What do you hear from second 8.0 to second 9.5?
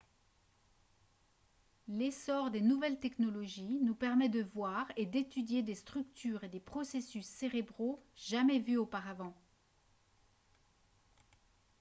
jamais vus auparavant